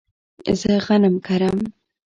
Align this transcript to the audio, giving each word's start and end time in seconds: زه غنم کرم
زه 0.59 0.71
غنم 0.85 1.15
کرم 1.25 1.57